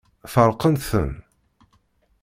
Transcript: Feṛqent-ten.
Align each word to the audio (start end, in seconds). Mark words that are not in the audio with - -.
Feṛqent-ten. 0.33 1.11